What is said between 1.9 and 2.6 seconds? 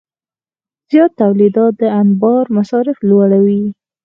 انبار